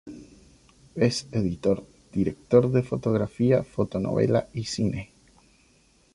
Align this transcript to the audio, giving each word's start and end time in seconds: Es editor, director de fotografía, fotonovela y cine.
Es 0.95 1.27
editor, 1.31 1.85
director 2.11 2.71
de 2.71 2.81
fotografía, 2.81 3.63
fotonovela 3.63 4.47
y 4.51 4.63
cine. 4.63 5.11